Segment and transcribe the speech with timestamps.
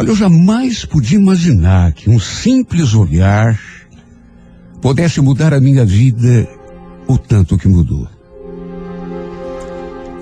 [0.00, 3.60] Olha, eu jamais podia imaginar que um simples olhar
[4.80, 6.48] pudesse mudar a minha vida
[7.06, 8.08] o tanto que mudou.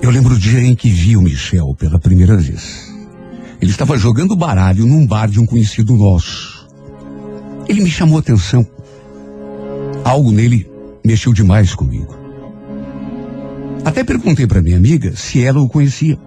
[0.01, 2.93] Eu lembro o dia em que vi o Michel pela primeira vez.
[3.61, 6.67] Ele estava jogando baralho num bar de um conhecido nosso.
[7.65, 8.67] Ele me chamou a atenção.
[10.03, 10.69] Algo nele
[11.05, 12.17] mexeu demais comigo.
[13.85, 16.19] Até perguntei para minha amiga se ela o conhecia.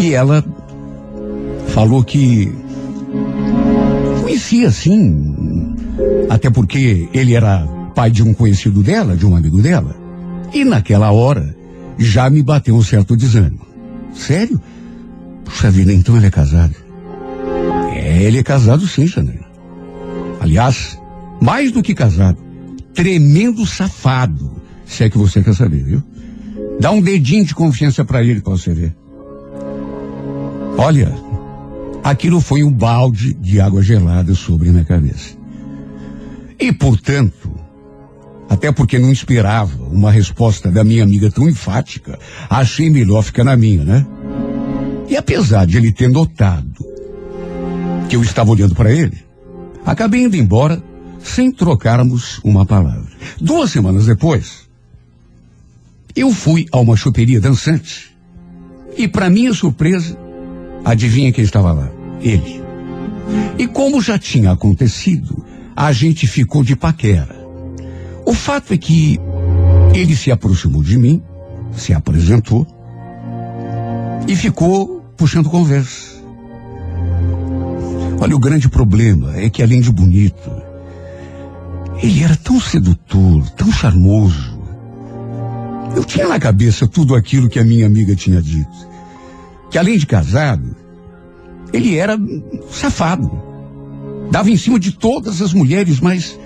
[0.00, 0.42] E ela
[1.68, 2.52] falou que
[4.22, 5.74] conhecia sim,
[6.28, 9.96] até porque ele era pai de um conhecido dela, de um amigo dela.
[10.52, 11.54] E naquela hora
[11.98, 13.66] já me bateu um certo desânimo.
[14.12, 14.60] Sério?
[15.44, 16.74] Puxa vida, então ele é casado.
[17.92, 19.44] É, ele é casado sim, Janela.
[20.40, 20.98] Aliás,
[21.40, 22.38] mais do que casado,
[22.92, 26.02] tremendo safado, se é que você quer saber, viu?
[26.80, 28.94] Dá um dedinho de confiança para ele pra você ver.
[30.76, 31.12] Olha,
[32.04, 35.34] aquilo foi um balde de água gelada sobre minha cabeça.
[36.60, 37.50] E, portanto,
[38.48, 43.56] até porque não esperava uma resposta da minha amiga tão enfática, achei melhor ficar na
[43.56, 44.06] minha, né?
[45.08, 46.84] E apesar de ele ter notado
[48.08, 49.24] que eu estava olhando para ele,
[49.84, 50.82] acabei indo embora
[51.22, 53.10] sem trocarmos uma palavra.
[53.40, 54.68] Duas semanas depois,
[56.14, 58.14] eu fui a uma choperia dançante
[58.96, 60.16] e, para minha surpresa,
[60.84, 61.93] adivinha quem estava lá?
[62.24, 62.62] Ele.
[63.58, 65.44] E como já tinha acontecido,
[65.76, 67.36] a gente ficou de paquera.
[68.24, 69.20] O fato é que
[69.94, 71.22] ele se aproximou de mim,
[71.72, 72.66] se apresentou
[74.26, 76.14] e ficou puxando conversa.
[78.20, 80.50] Olha, o grande problema é que além de bonito,
[82.02, 84.58] ele era tão sedutor, tão charmoso.
[85.94, 88.88] Eu tinha na cabeça tudo aquilo que a minha amiga tinha dito.
[89.70, 90.74] Que além de casado,
[91.74, 92.16] ele era
[92.70, 93.30] safado.
[94.30, 96.38] Dava em cima de todas as mulheres, mas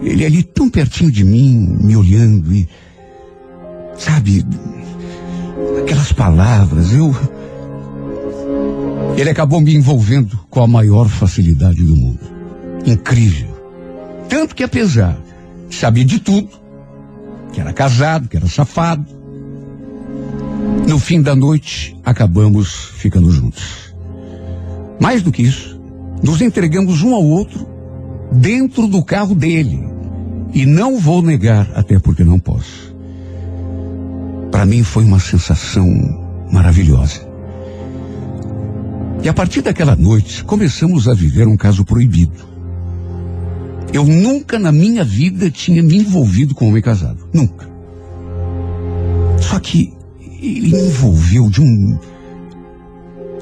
[0.00, 2.68] ele ali tão pertinho de mim, me olhando e.
[3.98, 4.44] Sabe,
[5.82, 7.14] aquelas palavras, eu.
[9.16, 12.20] Ele acabou me envolvendo com a maior facilidade do mundo.
[12.86, 13.54] Incrível.
[14.28, 15.16] Tanto que apesar
[15.68, 16.48] de saber de tudo,
[17.52, 19.06] que era casado, que era safado,
[20.88, 23.83] no fim da noite acabamos ficando juntos.
[25.00, 25.80] Mais do que isso,
[26.22, 27.66] nos entregamos um ao outro
[28.32, 29.82] dentro do carro dele.
[30.52, 32.94] E não vou negar, até porque não posso.
[34.50, 35.86] Para mim foi uma sensação
[36.52, 37.20] maravilhosa.
[39.22, 42.54] E a partir daquela noite, começamos a viver um caso proibido.
[43.92, 47.28] Eu nunca na minha vida tinha me envolvido com um homem casado.
[47.32, 47.68] Nunca.
[49.40, 49.92] Só que
[50.40, 51.98] ele me envolveu de um.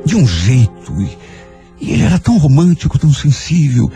[0.04, 0.92] de um jeito.
[1.00, 1.18] E,
[1.82, 3.90] e ele era tão romântico, tão sensível,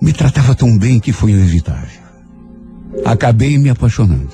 [0.00, 2.02] me tratava tão bem que foi inevitável
[3.04, 4.30] acabei me apaixonando.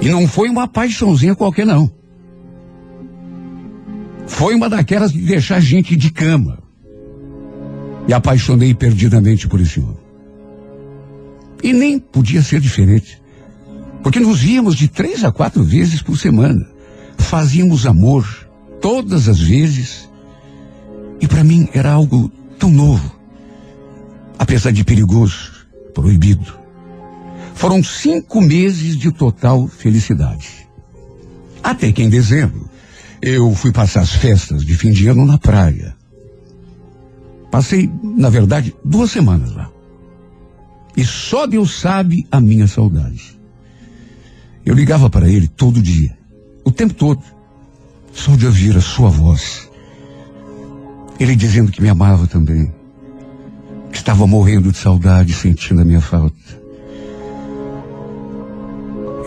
[0.00, 1.90] E não foi uma paixãozinha qualquer, não.
[4.26, 6.58] Foi uma daquelas de deixar gente de cama.
[8.08, 10.02] E apaixonei perdidamente por esse homem.
[11.62, 13.22] E nem podia ser diferente.
[14.02, 16.66] Porque nos víamos de três a quatro vezes por semana.
[17.16, 18.26] Fazíamos amor
[18.80, 20.10] todas as vezes.
[21.22, 22.28] E para mim era algo
[22.58, 23.16] tão novo.
[24.38, 25.52] Apesar de perigoso
[25.94, 26.52] proibido.
[27.54, 30.66] Foram cinco meses de total felicidade.
[31.62, 32.68] Até que em dezembro,
[33.20, 35.94] eu fui passar as festas de fim de ano na praia.
[37.52, 39.70] Passei, na verdade, duas semanas lá.
[40.96, 43.38] E só Deus sabe a minha saudade.
[44.66, 46.16] Eu ligava para ele todo dia,
[46.64, 47.22] o tempo todo,
[48.12, 49.68] só de ouvir a sua voz.
[51.22, 52.72] Ele dizendo que me amava também
[53.92, 56.34] Estava morrendo de saudade, sentindo a minha falta.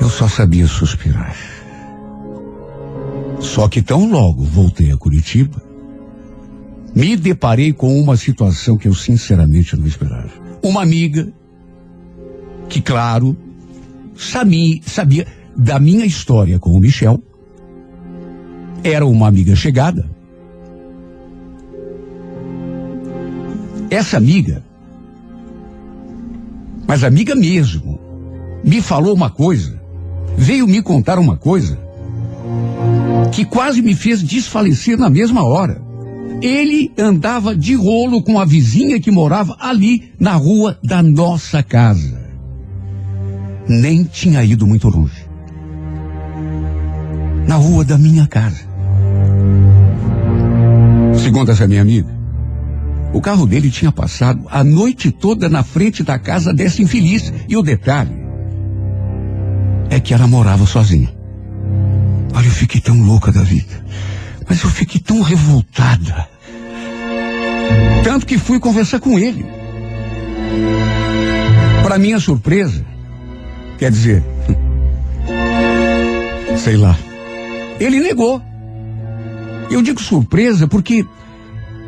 [0.02, 1.36] Eu só sabia suspirar.
[3.40, 5.62] Só que tão logo voltei a Curitiba,
[6.94, 10.32] me deparei com uma situação que eu sinceramente não esperava.
[10.62, 11.32] Uma amiga,
[12.68, 13.38] que claro,
[14.16, 17.24] sabia, sabia da minha história com o Michel,
[18.84, 20.10] era uma amiga chegada,
[23.90, 24.64] Essa amiga,
[26.88, 28.00] mas amiga mesmo,
[28.64, 29.80] me falou uma coisa,
[30.38, 31.80] veio me contar uma coisa,
[33.32, 35.82] que quase me fez desfalecer na mesma hora.
[36.42, 42.24] Ele andava de rolo com a vizinha que morava ali na rua da nossa casa.
[43.68, 45.26] Nem tinha ido muito longe.
[47.48, 48.64] Na rua da minha casa.
[51.24, 52.10] Segundo essa minha amiga,
[53.14, 57.32] o carro dele tinha passado a noite toda na frente da casa dessa infeliz.
[57.48, 58.16] E o detalhe
[59.90, 61.14] é que ela morava sozinha.
[62.34, 63.86] Olha, eu fiquei tão louca da vida.
[64.48, 66.28] Mas eu fiquei tão revoltada.
[68.04, 69.46] Tanto que fui conversar com ele.
[71.82, 72.86] Para minha surpresa,
[73.78, 74.24] quer dizer,
[76.58, 76.98] sei lá,
[77.80, 78.42] ele negou.
[79.70, 81.06] Eu digo surpresa porque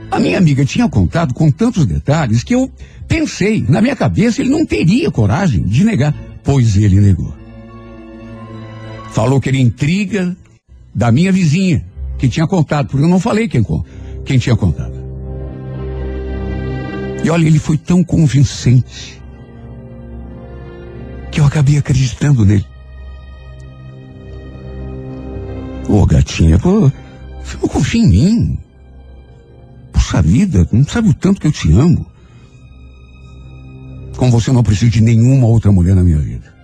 [0.09, 2.71] a minha amiga tinha contado com tantos detalhes que eu
[3.07, 6.13] pensei, na minha cabeça, ele não teria coragem de negar,
[6.43, 7.33] pois ele negou.
[9.11, 10.35] Falou que era intriga
[10.93, 11.85] da minha vizinha,
[12.17, 13.65] que tinha contado, porque eu não falei quem,
[14.25, 14.97] quem tinha contado.
[17.23, 19.21] E olha, ele foi tão convincente
[21.31, 22.65] que eu acabei acreditando nele.
[25.89, 26.91] Ô, gatinha, pô,
[27.61, 28.59] não confia em mim.
[30.07, 32.05] Puxa vida, não sabe o tanto que eu te amo.
[34.15, 36.55] Com você não preciso de nenhuma outra mulher na minha vida.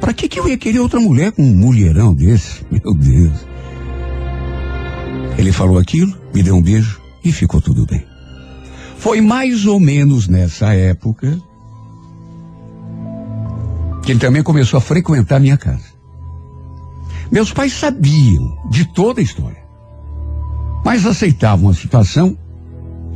[0.00, 2.64] Para que, que eu ia querer outra mulher com um mulherão desse?
[2.70, 3.46] Meu Deus.
[5.36, 8.02] Ele falou aquilo, me deu um beijo e ficou tudo bem.
[8.96, 11.38] Foi mais ou menos nessa época
[14.02, 15.84] que ele também começou a frequentar minha casa.
[17.30, 19.65] Meus pais sabiam de toda a história,
[20.86, 22.38] mas aceitavam a situação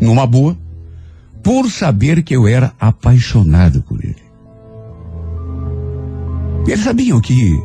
[0.00, 0.58] numa boa,
[1.40, 4.16] por saber que eu era apaixonado por ele.
[6.66, 7.62] Eles sabiam que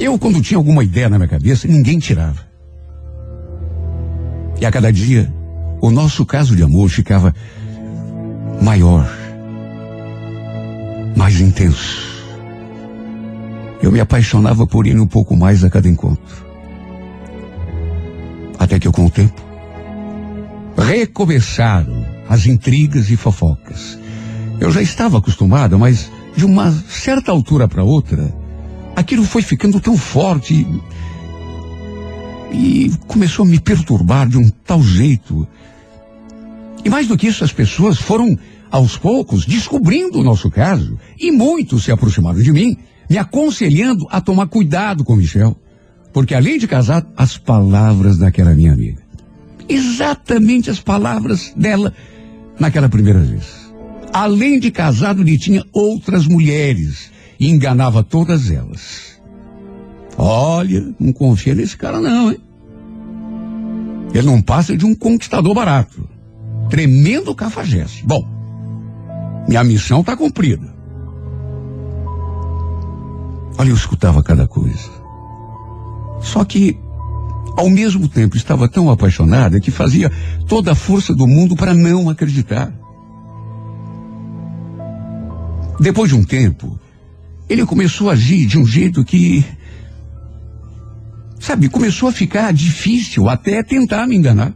[0.00, 2.40] eu, quando tinha alguma ideia na minha cabeça, ninguém tirava.
[4.58, 5.30] E a cada dia,
[5.82, 7.34] o nosso caso de amor ficava
[8.62, 9.06] maior,
[11.14, 12.24] mais intenso.
[13.82, 16.47] Eu me apaixonava por ele um pouco mais a cada encontro.
[18.68, 19.42] Até que com o tempo,
[20.76, 23.98] recomeçaram as intrigas e fofocas.
[24.60, 28.30] Eu já estava acostumada, mas de uma certa altura para outra,
[28.94, 30.66] aquilo foi ficando tão forte
[32.52, 35.48] e, e começou a me perturbar de um tal jeito.
[36.84, 38.38] E mais do que isso, as pessoas foram
[38.70, 42.76] aos poucos descobrindo o nosso caso e muitos se aproximaram de mim
[43.08, 45.56] me aconselhando a tomar cuidado com Michel.
[46.12, 49.02] Porque além de casado, as palavras daquela minha amiga.
[49.68, 51.92] Exatamente as palavras dela
[52.58, 53.72] naquela primeira vez.
[54.12, 59.20] Além de casado, ele tinha outras mulheres e enganava todas elas.
[60.16, 62.40] Olha, não confia nesse cara não, hein?
[64.14, 66.08] Ele não passa de um conquistador barato.
[66.70, 68.04] Tremendo cafajeste.
[68.04, 68.26] Bom,
[69.46, 70.74] minha missão está cumprida.
[73.58, 74.90] Olha, eu escutava cada coisa.
[76.20, 76.78] Só que,
[77.56, 80.10] ao mesmo tempo, estava tão apaixonada que fazia
[80.46, 82.72] toda a força do mundo para não acreditar.
[85.80, 86.78] Depois de um tempo,
[87.48, 89.44] ele começou a agir de um jeito que,
[91.38, 94.52] sabe, começou a ficar difícil até tentar me enganar.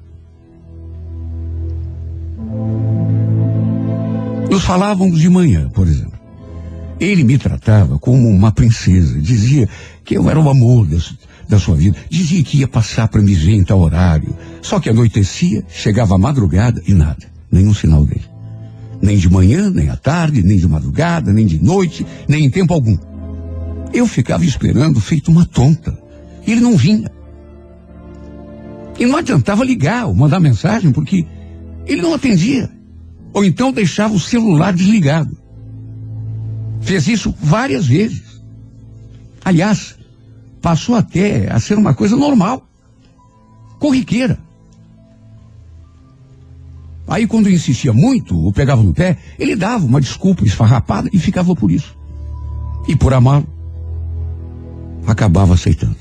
[4.50, 6.11] Nos falávamos de manhã, por exemplo.
[7.02, 9.68] Ele me tratava como uma princesa, dizia
[10.04, 10.98] que eu era o amor da,
[11.48, 14.36] da sua vida, dizia que ia passar para me ver em tal horário.
[14.62, 18.22] Só que anoitecia, chegava a madrugada e nada, nenhum sinal dele.
[19.02, 22.72] Nem de manhã, nem à tarde, nem de madrugada, nem de noite, nem em tempo
[22.72, 22.96] algum.
[23.92, 25.98] Eu ficava esperando feito uma tonta.
[26.46, 27.10] Ele não vinha.
[28.96, 31.26] E não adiantava ligar ou mandar mensagem, porque
[31.84, 32.70] ele não atendia.
[33.32, 35.41] Ou então deixava o celular desligado.
[36.82, 38.22] Fez isso várias vezes.
[39.44, 39.96] Aliás,
[40.60, 42.66] passou até a ser uma coisa normal,
[43.78, 44.38] corriqueira.
[47.06, 51.54] Aí, quando insistia muito, ou pegava no pé, ele dava uma desculpa esfarrapada e ficava
[51.54, 51.96] por isso.
[52.88, 53.46] E por amá-lo,
[55.06, 55.96] acabava aceitando.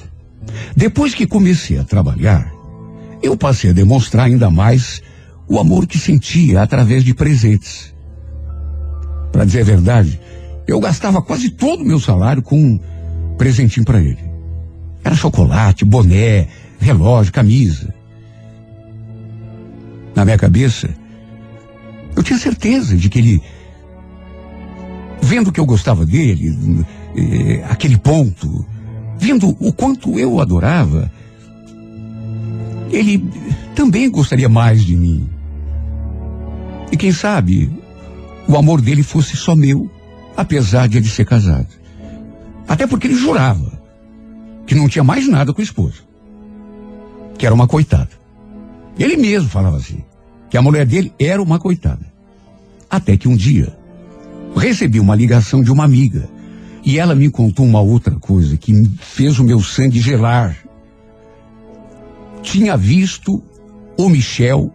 [0.75, 2.51] Depois que comecei a trabalhar,
[3.21, 5.01] eu passei a demonstrar ainda mais
[5.47, 7.93] o amor que sentia através de presentes.
[9.31, 10.19] Para dizer a verdade,
[10.71, 12.79] eu gastava quase todo o meu salário com um
[13.37, 14.19] presentinho para ele.
[15.03, 16.47] Era chocolate, boné,
[16.79, 17.93] relógio, camisa.
[20.15, 20.89] Na minha cabeça,
[22.15, 23.41] eu tinha certeza de que ele,
[25.21, 26.85] vendo que eu gostava dele,
[27.17, 28.65] eh, aquele ponto,
[29.17, 31.11] vendo o quanto eu o adorava,
[32.91, 33.23] ele
[33.75, 35.27] também gostaria mais de mim.
[36.91, 37.71] E quem sabe
[38.47, 39.89] o amor dele fosse só meu
[40.35, 41.67] apesar de ele ser casado.
[42.67, 43.71] Até porque ele jurava
[44.65, 45.97] que não tinha mais nada com a esposa.
[47.38, 48.09] Que era uma coitada.
[48.97, 50.03] Ele mesmo falava assim,
[50.50, 52.05] que a mulher dele era uma coitada.
[52.89, 53.75] Até que um dia,
[54.55, 56.29] recebi uma ligação de uma amiga,
[56.83, 60.57] e ela me contou uma outra coisa que fez o meu sangue gelar.
[62.41, 63.41] Tinha visto
[63.97, 64.73] o Michel,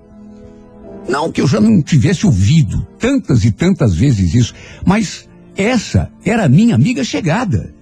[1.08, 5.25] não que eu já não tivesse ouvido tantas e tantas vezes isso, mas
[5.56, 7.74] essa era minha amiga chegada.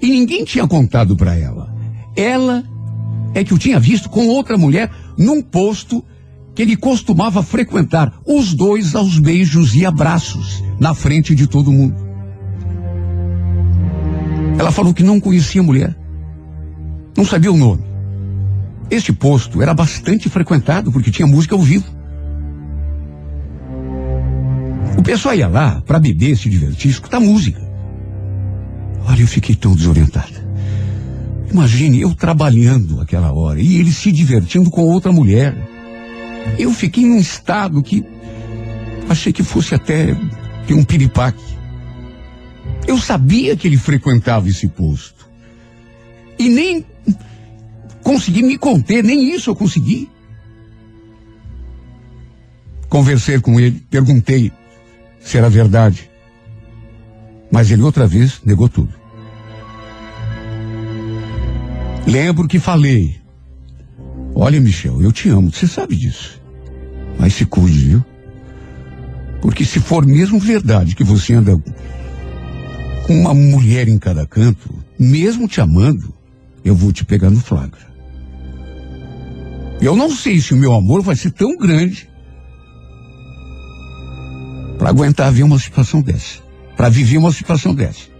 [0.00, 1.74] E ninguém tinha contado para ela.
[2.14, 2.64] Ela
[3.34, 6.04] é que eu tinha visto com outra mulher num posto
[6.54, 11.94] que ele costumava frequentar, os dois aos beijos e abraços, na frente de todo mundo.
[14.58, 15.94] Ela falou que não conhecia a mulher,
[17.14, 17.82] não sabia o nome.
[18.90, 21.95] Este posto era bastante frequentado porque tinha música ao vivo.
[24.96, 27.60] O pessoal ia lá para beber, se divertir, escutar música.
[29.06, 30.46] Olha, eu fiquei tão desorientada.
[31.50, 35.56] Imagine eu trabalhando aquela hora e ele se divertindo com outra mulher.
[36.58, 38.04] Eu fiquei num estado que
[39.08, 40.16] achei que fosse até
[40.66, 41.44] ter um piripaque.
[42.86, 45.28] Eu sabia que ele frequentava esse posto.
[46.38, 46.84] E nem
[48.02, 50.08] consegui me conter, nem isso eu consegui.
[52.88, 54.52] Conversei com ele, perguntei
[55.26, 56.08] se era verdade.
[57.50, 58.94] Mas ele outra vez negou tudo.
[62.06, 63.20] Lembro que falei.
[64.34, 66.40] Olha, Michel, eu te amo, você sabe disso.
[67.18, 68.04] Mas se cuide, viu?
[69.42, 71.60] Porque se for mesmo verdade que você anda
[73.06, 76.14] com uma mulher em cada canto, mesmo te amando,
[76.64, 77.86] eu vou te pegar no flagra.
[79.80, 82.08] Eu não sei se o meu amor vai ser tão grande
[84.78, 86.40] para aguentar ver uma situação dessa,
[86.76, 88.16] para viver uma situação dessa.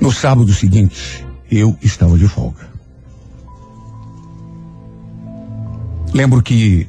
[0.00, 2.68] No sábado seguinte, eu estava de folga.
[6.12, 6.86] Lembro que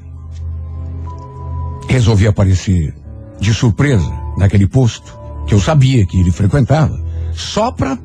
[1.88, 2.94] resolvi aparecer
[3.40, 5.18] de surpresa naquele posto
[5.48, 7.00] que eu sabia que ele frequentava,
[7.34, 7.98] só para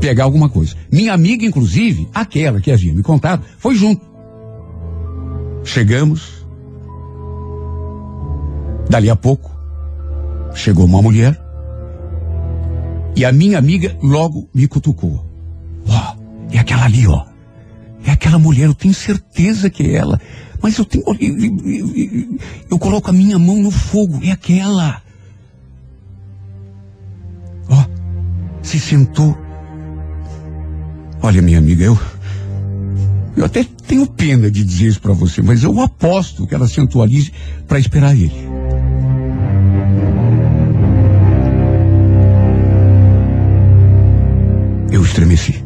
[0.00, 0.76] pegar alguma coisa.
[0.92, 4.06] Minha amiga, inclusive, aquela que havia me contado, foi junto.
[5.64, 6.37] Chegamos.
[8.88, 9.50] Dali a pouco,
[10.54, 11.38] chegou uma mulher
[13.14, 15.26] e a minha amiga logo me cutucou.
[15.88, 17.24] Ó, oh, é aquela ali, ó.
[18.04, 20.20] É aquela mulher, eu tenho certeza que é ela.
[20.62, 21.04] Mas eu tenho.
[21.20, 22.38] Eu, eu,
[22.70, 25.02] eu coloco a minha mão no fogo, é aquela.
[27.68, 29.36] Ó, oh, se sentou.
[31.20, 31.98] Olha, minha amiga, eu.
[33.36, 37.02] Eu até tenho pena de dizer isso para você, mas eu aposto que ela sentou
[37.02, 37.32] ali
[37.66, 38.48] para esperar ele.
[44.90, 45.62] Eu estremeci.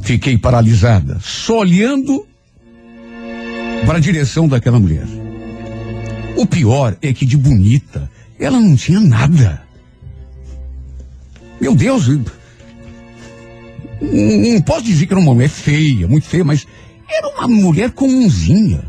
[0.00, 2.26] Fiquei paralisada, só olhando
[3.84, 5.06] para a direção daquela mulher.
[6.36, 8.08] O pior é que de bonita,
[8.38, 9.62] ela não tinha nada.
[11.60, 12.06] Meu Deus,
[14.00, 16.66] não posso dizer que era uma mulher feia, muito feia, mas
[17.08, 18.84] era uma mulher comunzinha.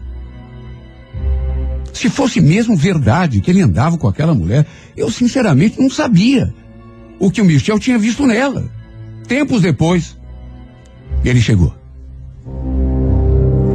[1.94, 6.54] Se fosse mesmo verdade que ele andava com aquela mulher, eu sinceramente não sabia
[7.20, 8.70] o que o Michel tinha visto nela.
[9.28, 10.18] Tempos depois,
[11.24, 11.74] ele chegou.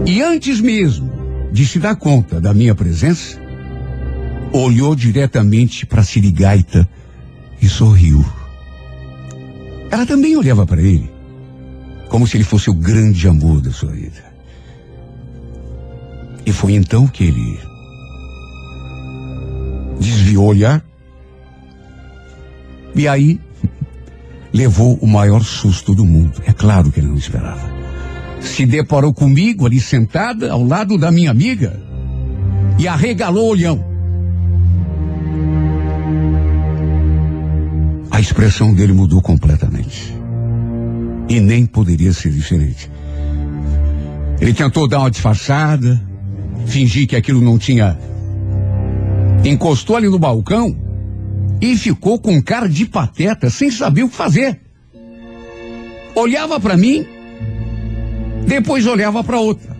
[0.07, 1.11] E antes mesmo
[1.53, 3.41] de se dar conta da minha presença,
[4.53, 6.89] olhou diretamente para a Sirigaita
[7.61, 8.25] e sorriu.
[9.91, 11.11] Ela também olhava para ele,
[12.09, 14.33] como se ele fosse o grande amor da sua vida.
[16.45, 17.59] E foi então que ele
[20.01, 20.85] desviou o olhar
[22.95, 23.41] e aí
[24.53, 26.43] levou o maior susto do mundo.
[26.47, 27.73] É claro que ele não esperava.
[28.41, 31.81] Se deparou comigo ali sentada ao lado da minha amiga
[32.79, 33.93] e arregalou o olhão.
[38.11, 40.15] A expressão dele mudou completamente.
[41.29, 42.91] E nem poderia ser diferente.
[44.41, 46.01] Ele tentou dar uma disfarçada,
[46.67, 47.97] fingir que aquilo não tinha.
[49.45, 50.77] Encostou ali no balcão
[51.63, 54.61] e ficou com cara de pateta, sem saber o que fazer.
[56.13, 57.07] Olhava para mim,
[58.45, 59.77] depois olhava para outra.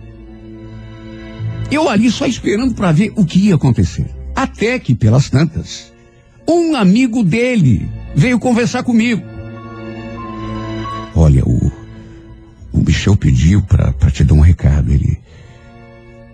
[1.69, 4.05] Eu ali só esperando para ver o que ia acontecer.
[4.33, 5.91] Até que, pelas tantas,
[6.47, 7.85] um amigo dele
[8.15, 9.21] veio conversar comigo.
[11.13, 11.69] Olha, o,
[12.71, 14.89] o Michel pediu para te dar um recado.
[14.89, 15.19] Ele,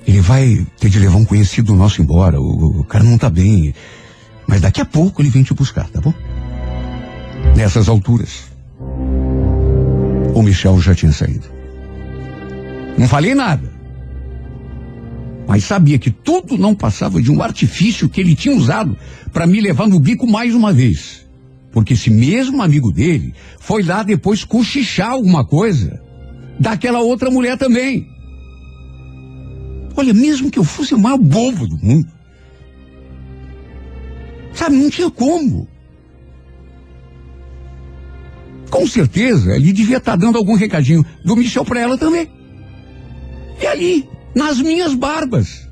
[0.08, 2.40] ele vai ter de levar um conhecido nosso embora.
[2.40, 3.74] O, o cara não tá bem.
[4.50, 6.12] Mas daqui a pouco ele vem te buscar, tá bom?
[7.56, 8.46] Nessas alturas,
[10.34, 11.46] o Michel já tinha saído.
[12.98, 13.72] Não falei nada.
[15.48, 18.98] Mas sabia que tudo não passava de um artifício que ele tinha usado
[19.32, 21.28] para me levar no bico mais uma vez.
[21.72, 26.02] Porque esse mesmo amigo dele foi lá depois cochichar alguma coisa
[26.60, 28.08] daquela outra mulher também.
[29.96, 32.19] Olha, mesmo que eu fosse o maior bobo do mundo,
[34.54, 35.68] sabe, não tinha como.
[38.70, 42.30] Com certeza, ele devia estar tá dando algum recadinho do Michel para ela também.
[43.62, 45.68] E ali, nas minhas barbas.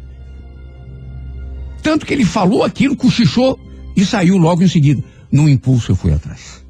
[1.81, 3.57] Tanto que ele falou aquilo, cochichou
[3.95, 5.03] e saiu logo em seguida.
[5.31, 6.65] No impulso eu fui atrás.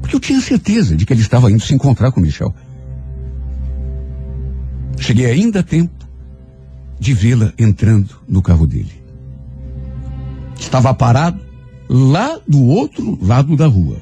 [0.00, 2.54] Porque eu tinha certeza de que ele estava indo se encontrar com o Michel.
[4.98, 6.06] Cheguei ainda a tempo
[6.98, 9.02] de vê-la entrando no carro dele.
[10.58, 11.40] Estava parado
[11.88, 13.96] lá do outro lado da rua.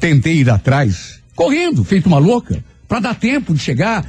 [0.00, 4.04] Tentei ir atrás, correndo, feito uma louca, para dar tempo de chegar.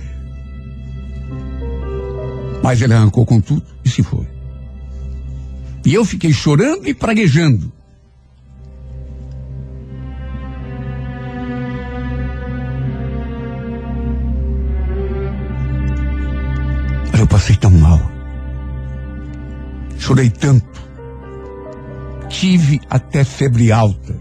[2.61, 4.27] Mas ele arrancou com tudo e se foi.
[5.85, 7.71] E eu fiquei chorando e praguejando.
[20.09, 20.65] Chorei tanto.
[22.29, 24.19] Tive até febre alta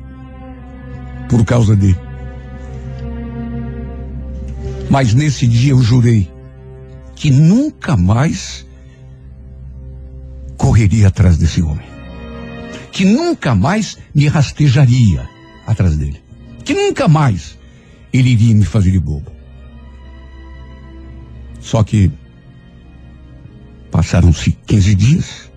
[1.30, 1.98] por causa dele.
[4.90, 6.30] Mas nesse dia eu jurei
[7.14, 8.66] que nunca mais
[10.58, 11.86] correria atrás desse homem.
[12.92, 15.26] Que nunca mais me rastejaria
[15.66, 16.22] atrás dele.
[16.66, 17.58] Que nunca mais
[18.12, 19.32] ele iria me fazer de bobo.
[21.60, 22.12] Só que
[23.90, 25.47] passaram-se 15 dias.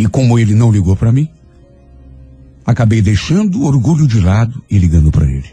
[0.00, 1.28] E como ele não ligou para mim,
[2.64, 5.50] acabei deixando o orgulho de lado e ligando para ele.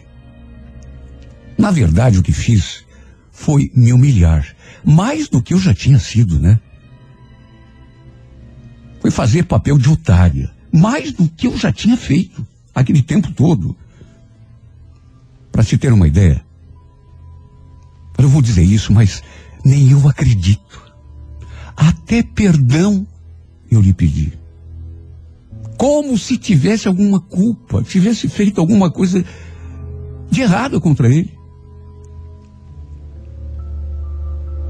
[1.58, 2.86] Na verdade, o que fiz
[3.30, 4.48] foi me humilhar,
[4.86, 6.62] mais do que eu já tinha sido, né?
[9.02, 13.76] Foi fazer papel de otária, mais do que eu já tinha feito aquele tempo todo.
[15.52, 16.42] Para se ter uma ideia,
[18.18, 19.22] eu vou dizer isso, mas
[19.66, 20.90] nem eu acredito.
[21.76, 23.06] Até perdão
[23.70, 24.34] eu lhe pedi.
[25.78, 29.24] Como se tivesse alguma culpa, tivesse feito alguma coisa
[30.30, 31.38] de errado contra ele.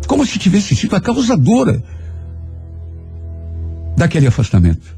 [0.07, 1.83] Como se tivesse sido a causadora
[3.95, 4.95] daquele afastamento.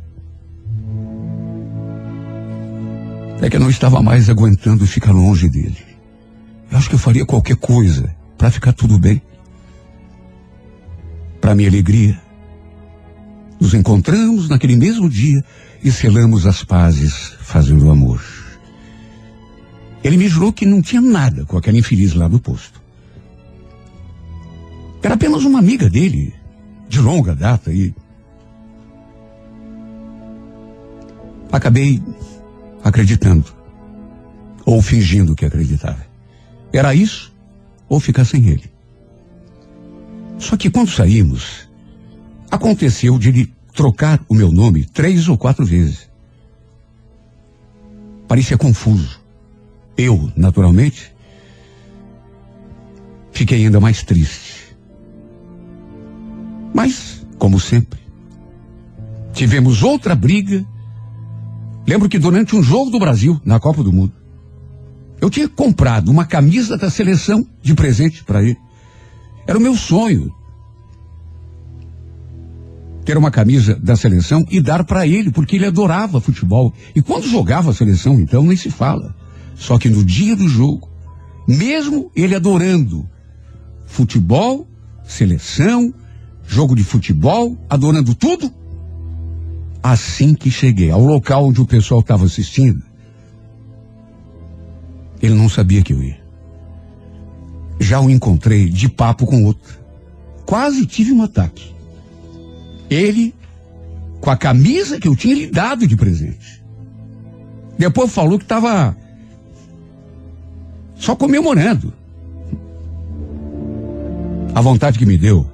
[3.41, 5.77] É que eu não estava mais aguentando ficar longe dele.
[6.71, 9.21] Eu acho que eu faria qualquer coisa para ficar tudo bem.
[11.39, 12.19] Para minha alegria,
[13.59, 15.43] nos encontramos naquele mesmo dia
[15.83, 18.21] e selamos as pazes fazendo amor.
[20.03, 22.81] Ele me jurou que não tinha nada com aquela infeliz lá do posto.
[25.03, 26.33] Era apenas uma amiga dele,
[26.87, 27.93] de longa data, e.
[31.51, 32.01] Acabei
[32.83, 33.45] acreditando.
[34.65, 36.05] Ou fingindo que acreditava.
[36.71, 37.33] Era isso,
[37.87, 38.71] ou ficar sem ele.
[40.37, 41.68] Só que quando saímos,
[42.49, 46.09] aconteceu de ele trocar o meu nome três ou quatro vezes.
[48.27, 49.19] Parecia confuso.
[49.97, 51.11] Eu, naturalmente,
[53.31, 54.75] fiquei ainda mais triste.
[56.73, 57.99] Mas, como sempre,
[59.33, 60.65] tivemos outra briga.
[61.87, 64.13] Lembro que durante um jogo do Brasil, na Copa do Mundo,
[65.19, 68.57] eu tinha comprado uma camisa da seleção de presente para ele.
[69.47, 70.33] Era o meu sonho
[73.09, 76.71] ter uma camisa da seleção e dar para ele, porque ele adorava futebol.
[76.95, 79.15] E quando jogava a seleção, então, nem se fala.
[79.55, 80.87] Só que no dia do jogo,
[81.47, 83.09] mesmo ele adorando
[83.87, 84.67] futebol,
[85.03, 85.91] seleção,
[86.45, 88.53] jogo de futebol, adorando tudo.
[89.81, 92.83] Assim que cheguei ao local onde o pessoal estava assistindo,
[95.19, 96.21] ele não sabia que eu ia.
[97.79, 99.79] Já o encontrei de papo com outro.
[100.45, 101.78] Quase tive um ataque.
[102.89, 103.33] Ele,
[104.19, 106.63] com a camisa que eu tinha lhe dado de presente.
[107.77, 108.95] Depois falou que estava
[110.95, 111.93] só comemorando.
[114.53, 115.49] A vontade que me deu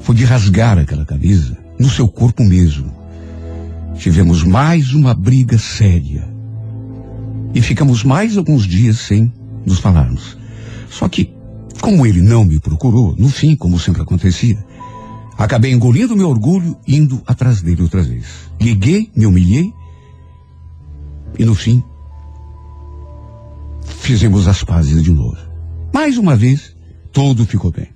[0.00, 2.92] foi de rasgar aquela camisa no seu corpo mesmo.
[3.96, 6.28] Tivemos mais uma briga séria.
[7.54, 9.32] E ficamos mais alguns dias sem
[9.64, 10.36] nos falarmos.
[10.90, 11.32] Só que,
[11.80, 14.58] como ele não me procurou, no fim, como sempre acontecia,
[15.36, 18.24] acabei engolindo meu orgulho indo atrás dele outra vez.
[18.60, 19.72] Liguei, me humilhei
[21.38, 21.82] e no fim
[24.00, 25.36] fizemos as pazes de novo.
[25.92, 26.74] Mais uma vez,
[27.12, 27.88] tudo ficou bem.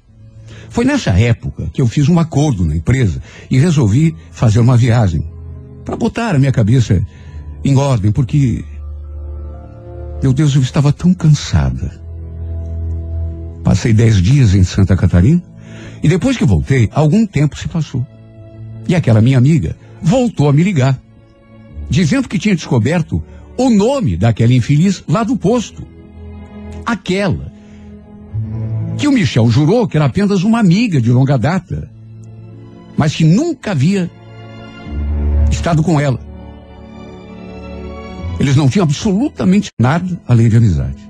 [0.71, 5.29] Foi nessa época que eu fiz um acordo na empresa e resolvi fazer uma viagem
[5.85, 7.05] para botar a minha cabeça
[7.65, 8.65] em ordem, porque,
[10.23, 12.01] meu Deus, eu estava tão cansada.
[13.65, 15.43] Passei dez dias em Santa Catarina
[16.03, 18.07] e depois que voltei, algum tempo se passou.
[18.89, 20.99] E aquela minha amiga voltou a me ligar,
[21.91, 23.23] dizendo que tinha descoberto
[23.57, 25.87] o nome daquela infeliz lá do posto.
[26.87, 27.53] Aquela
[28.97, 31.91] que o Michel jurou que era apenas uma amiga de longa data,
[32.97, 34.11] mas que nunca havia
[35.51, 36.21] estado com ela.
[38.41, 41.08] Eles não tinham absolutamente nada além de amizade.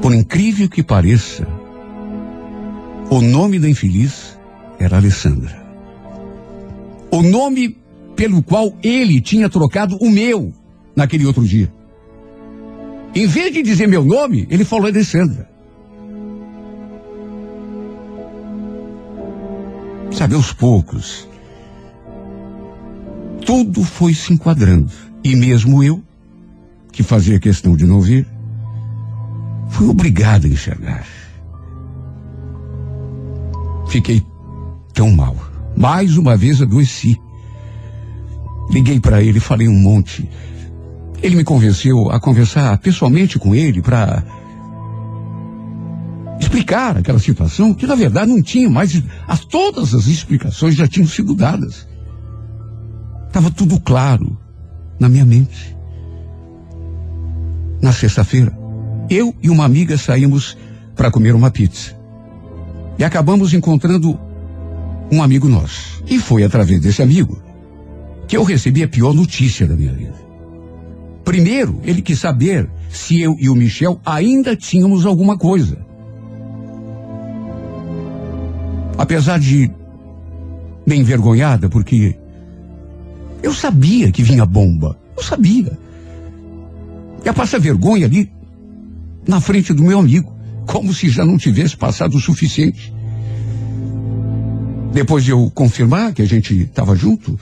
[0.00, 1.46] Por incrível que pareça,
[3.10, 4.38] o nome da infeliz
[4.78, 5.60] era Alessandra.
[7.10, 7.76] O nome
[8.16, 10.52] pelo qual ele tinha trocado o meu
[10.96, 11.72] naquele outro dia.
[13.14, 15.50] Em vez de dizer meu nome, ele falou Alessandra.
[20.12, 21.28] Sabe, aos poucos,
[23.44, 24.92] tudo foi se enquadrando.
[25.24, 26.02] E mesmo eu,
[26.92, 28.26] que fazia questão de não ver,
[29.70, 31.06] fui obrigado a enxergar.
[33.88, 34.24] Fiquei
[34.92, 35.36] tão mal.
[35.76, 37.18] Mais uma vez adoeci.
[38.70, 40.28] Liguei para ele, falei um monte.
[41.22, 44.22] Ele me convenceu a conversar pessoalmente com ele para
[46.38, 49.02] explicar aquela situação que na verdade não tinha mais.
[49.26, 51.86] As, todas as explicações já tinham sido dadas.
[53.26, 54.38] Estava tudo claro
[54.98, 55.76] na minha mente.
[57.82, 58.59] Na sexta-feira,
[59.10, 60.56] eu e uma amiga saímos
[60.94, 61.98] para comer uma pizza.
[62.96, 64.18] E acabamos encontrando
[65.10, 66.02] um amigo nosso.
[66.06, 67.42] E foi através desse amigo
[68.28, 70.14] que eu recebi a pior notícia da minha vida.
[71.24, 75.78] Primeiro, ele quis saber se eu e o Michel ainda tínhamos alguma coisa.
[78.96, 79.70] Apesar de
[80.86, 82.16] bem envergonhada, porque
[83.42, 84.96] eu sabia que vinha bomba.
[85.16, 85.76] Eu sabia.
[87.24, 88.30] Ia passar vergonha ali
[89.30, 90.30] na frente do meu amigo,
[90.66, 92.92] como se já não tivesse passado o suficiente.
[94.92, 97.38] Depois de eu confirmar que a gente estava junto,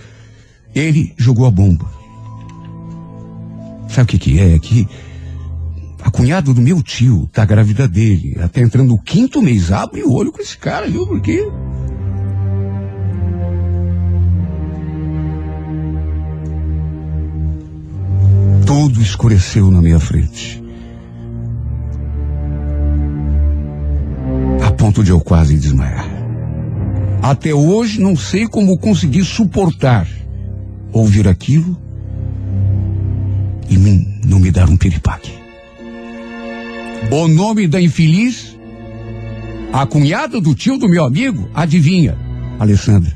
[0.74, 1.90] ele jogou a bomba.
[3.88, 4.54] Sabe o que, que é?
[4.54, 4.86] É que
[6.02, 9.72] a cunhada do meu tio tá grávida dele, até entrando no quinto mês.
[9.72, 11.06] Abre o olho com esse cara, viu?
[11.06, 11.42] Porque
[18.66, 20.67] Tudo escureceu na minha frente.
[24.88, 26.08] Ponto de eu quase desmaiar.
[27.20, 30.08] Até hoje não sei como consegui suportar
[30.90, 31.76] ouvir aquilo
[33.68, 33.76] e
[34.26, 35.30] não me dar um piripaque.
[37.10, 38.56] O nome da infeliz,
[39.74, 42.16] a cunhada do tio do meu amigo, adivinha?
[42.58, 43.12] Alessandra.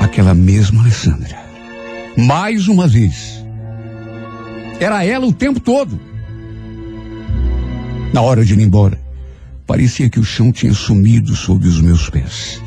[0.00, 1.36] Aquela mesma Alessandra.
[2.16, 3.44] Mais uma vez
[4.80, 6.00] era ela o tempo todo.
[8.14, 9.05] Na hora de ir embora,
[9.66, 12.62] parecia que o chão tinha sumido sob os meus pés.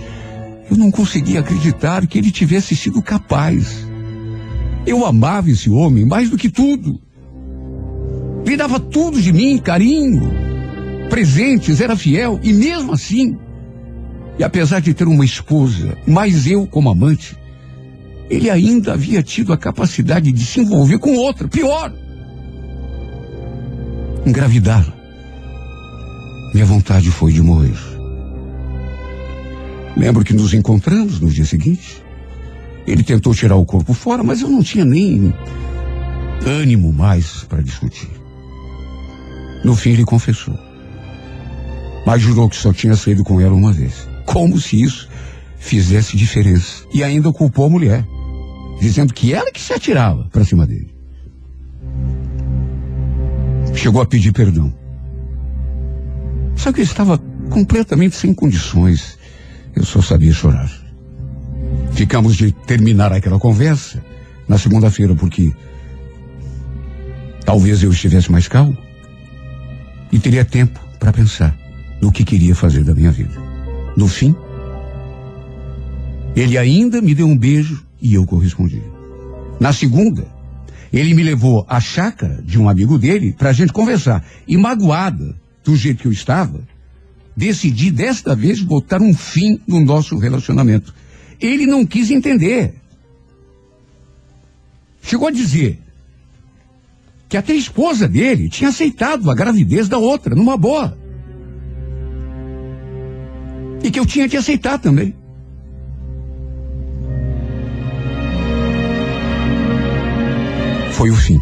[0.70, 3.88] Eu não conseguia acreditar que ele tivesse sido capaz.
[4.86, 7.00] Eu amava esse homem mais do que tudo.
[8.46, 10.32] Ele dava tudo de mim, carinho,
[11.10, 13.38] presentes, era fiel, e mesmo assim,
[14.38, 17.38] e apesar de ter uma esposa, mais eu como amante,
[18.30, 21.94] ele ainda havia tido a capacidade de se envolver com outra, pior.
[24.26, 24.99] Engravidá-la.
[26.60, 27.78] Minha vontade foi de morrer.
[29.96, 32.04] Lembro que nos encontramos no dia seguinte.
[32.86, 35.34] Ele tentou tirar o corpo fora, mas eu não tinha nem
[36.46, 38.10] ânimo mais para discutir.
[39.64, 40.54] No fim, ele confessou.
[42.06, 44.06] Mas jurou que só tinha saído com ela uma vez.
[44.26, 45.08] Como se isso
[45.60, 46.84] fizesse diferença.
[46.94, 48.06] E ainda culpou a mulher
[48.82, 50.94] dizendo que ela que se atirava para cima dele.
[53.76, 54.79] Chegou a pedir perdão.
[56.60, 57.18] Só que eu estava
[57.50, 59.18] completamente sem condições.
[59.74, 60.70] Eu só sabia chorar.
[61.94, 64.04] Ficamos de terminar aquela conversa
[64.46, 65.54] na segunda-feira, porque
[67.46, 68.78] talvez eu estivesse mais calmo
[70.12, 71.58] e teria tempo para pensar
[72.02, 73.42] no que queria fazer da minha vida.
[73.96, 74.36] No fim,
[76.36, 78.84] ele ainda me deu um beijo e eu correspondi.
[79.62, 80.28] Na segunda,
[80.92, 84.26] ele me levou à chácara de um amigo dele para a gente conversar.
[84.46, 85.40] E magoada
[85.70, 86.62] do jeito que eu estava,
[87.38, 90.94] decidi desta vez botar um fim no nosso relacionamento.
[91.40, 92.74] Ele não quis entender.
[95.02, 95.80] Chegou a dizer:
[97.30, 100.98] que até a esposa dele tinha aceitado a gravidez da outra, numa boa.
[103.84, 105.16] E que eu tinha que aceitar também.
[110.92, 111.40] Foi o fim.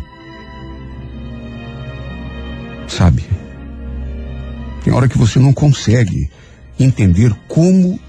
[4.88, 6.32] Tem hora que você não consegue
[6.80, 8.00] entender como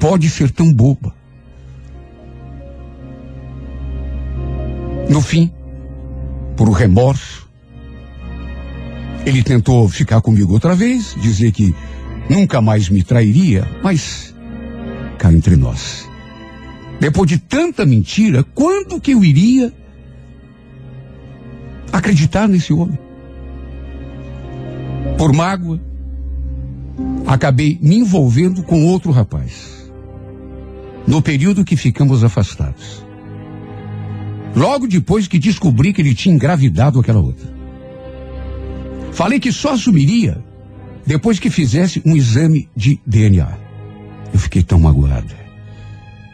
[0.00, 1.14] pode ser tão boba.
[5.10, 5.52] No fim,
[6.56, 7.46] por remorso,
[9.26, 11.74] ele tentou ficar comigo outra vez, dizer que
[12.30, 14.34] nunca mais me trairia, mas
[15.18, 16.08] cá entre nós.
[16.98, 19.70] Depois de tanta mentira, quando que eu iria
[21.92, 22.98] acreditar nesse homem?
[25.18, 25.78] Por mágoa,
[27.26, 29.90] acabei me envolvendo com outro rapaz.
[31.06, 33.04] No período que ficamos afastados.
[34.54, 37.48] Logo depois que descobri que ele tinha engravidado aquela outra.
[39.12, 40.42] Falei que só assumiria
[41.06, 43.58] depois que fizesse um exame de DNA.
[44.32, 45.34] Eu fiquei tão magoada,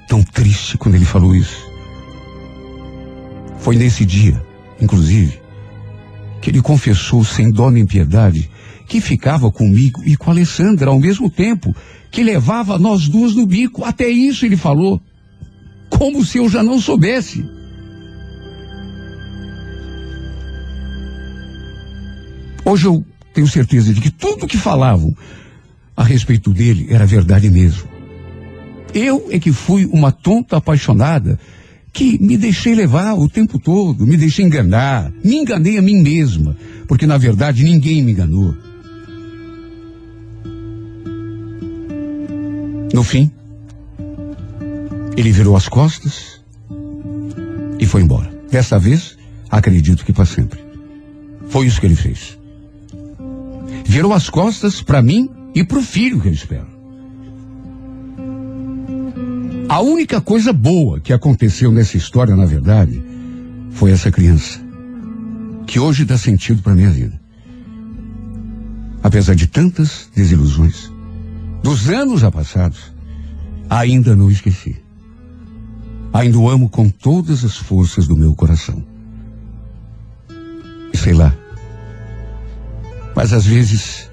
[0.09, 1.65] tão triste quando ele falou isso.
[3.59, 4.45] Foi nesse dia,
[4.81, 5.41] inclusive,
[6.41, 8.51] que ele confessou sem dó nem piedade
[8.95, 11.75] que ficava comigo e com a Alessandra ao mesmo tempo,
[12.13, 13.83] que levava nós duas no bico.
[13.83, 15.03] Até isso ele falou.
[15.91, 17.45] Como se eu já não soubesse.
[22.65, 23.05] Hoje eu
[23.35, 25.13] tenho certeza de que tudo que falavam
[25.97, 27.89] a respeito dele era verdade mesmo.
[28.95, 31.37] Eu é que fui uma tonta apaixonada
[31.93, 36.57] que me deixei levar o tempo todo, me deixei enganar, me enganei a mim mesma,
[36.87, 38.55] porque na verdade ninguém me enganou.
[42.95, 43.29] No fim,
[45.17, 46.41] ele virou as costas
[47.81, 48.31] e foi embora.
[48.49, 49.19] Dessa vez,
[49.51, 50.61] acredito que para sempre.
[51.49, 52.39] Foi isso que ele fez.
[53.85, 56.69] Virou as costas para mim e para o filho que eu espero.
[59.69, 63.03] A única coisa boa que aconteceu nessa história, na verdade,
[63.73, 64.61] foi essa criança,
[65.67, 67.21] que hoje dá sentido para minha vida.
[69.03, 70.94] Apesar de tantas desilusões,
[71.65, 72.93] dos anos já passados,
[73.71, 74.77] ainda não esqueci.
[76.13, 78.85] Ainda o amo com todas as forças do meu coração.
[80.93, 81.35] E sei lá.
[83.17, 84.11] Mas às vezes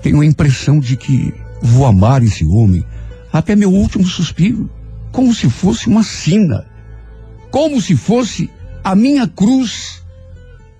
[0.00, 2.82] tenho a impressão de que vou amar esse homem
[3.30, 4.70] até meu último suspiro,
[5.12, 6.64] como se fosse uma sina,
[7.50, 8.48] como se fosse
[8.82, 10.02] a minha cruz,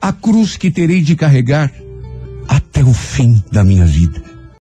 [0.00, 1.70] a cruz que terei de carregar
[2.48, 4.33] até o fim da minha vida.